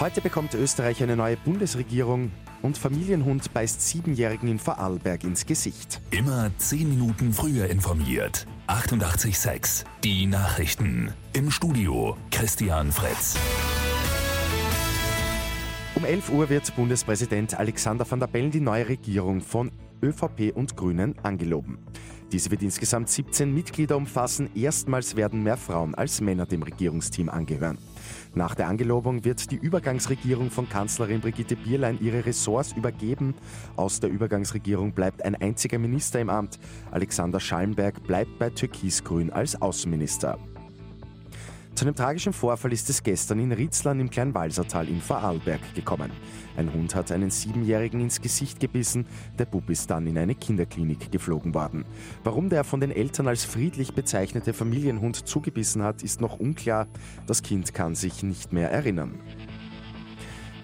[0.00, 2.30] Heute bekommt Österreich eine neue Bundesregierung
[2.62, 6.00] und Familienhund beißt Siebenjährigen in Vorarlberg ins Gesicht.
[6.12, 8.46] Immer zehn Minuten früher informiert.
[8.68, 9.84] 88,6.
[10.04, 11.12] Die Nachrichten.
[11.32, 13.36] Im Studio Christian Fritz.
[15.96, 20.76] Um 11 Uhr wird Bundespräsident Alexander van der Bellen die neue Regierung von ÖVP und
[20.76, 21.84] Grünen angeloben.
[22.30, 24.50] Diese wird insgesamt 17 Mitglieder umfassen.
[24.54, 27.78] Erstmals werden mehr Frauen als Männer dem Regierungsteam angehören.
[28.34, 33.34] Nach der Angelobung wird die Übergangsregierung von Kanzlerin Brigitte Bierlein ihre Ressorts übergeben.
[33.76, 36.58] Aus der Übergangsregierung bleibt ein einziger Minister im Amt.
[36.90, 40.38] Alexander Schallenberg bleibt bei Türkisgrün als Außenminister.
[41.78, 46.10] Zu einem tragischen Vorfall ist es gestern in Ritzland im Kleinwalsertal in Vorarlberg gekommen.
[46.56, 49.06] Ein Hund hat einen Siebenjährigen ins Gesicht gebissen,
[49.38, 51.84] der Bub ist dann in eine Kinderklinik geflogen worden.
[52.24, 56.88] Warum der von den Eltern als friedlich bezeichnete Familienhund zugebissen hat, ist noch unklar.
[57.28, 59.20] Das Kind kann sich nicht mehr erinnern.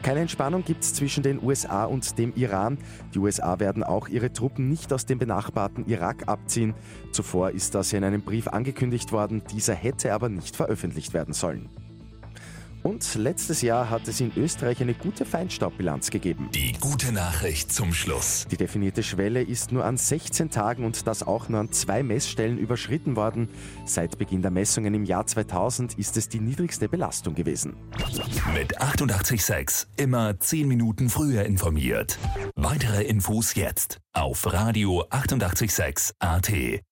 [0.05, 2.77] Keine Entspannung gibt es zwischen den USA und dem Iran.
[3.14, 6.74] Die USA werden auch ihre Truppen nicht aus dem benachbarten Irak abziehen.
[7.10, 11.70] Zuvor ist das in einem Brief angekündigt worden, dieser hätte aber nicht veröffentlicht werden sollen.
[12.84, 16.50] Und letztes Jahr hat es in Österreich eine gute Feinstaubbilanz gegeben.
[16.52, 18.46] Die gute Nachricht zum Schluss.
[18.50, 22.58] Die definierte Schwelle ist nur an 16 Tagen und das auch nur an zwei Messstellen
[22.58, 23.48] überschritten worden.
[23.86, 27.74] Seit Beginn der Messungen im Jahr 2000 ist es die niedrigste Belastung gewesen.
[28.52, 32.19] Mit 886 immer 10 Minuten früher informiert.
[32.54, 36.84] Weitere Infos jetzt auf Radio 886 AT.